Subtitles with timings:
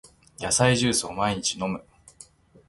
[0.39, 1.83] 野菜ジュースを毎朝飲む